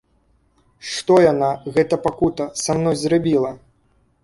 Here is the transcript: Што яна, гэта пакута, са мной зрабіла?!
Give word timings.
Што 0.91 1.17
яна, 1.25 1.51
гэта 1.77 1.95
пакута, 2.07 2.49
са 2.65 2.71
мной 2.81 2.95
зрабіла?! 3.05 3.51